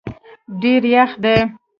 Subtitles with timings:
[0.61, 1.37] ډېر یخ دی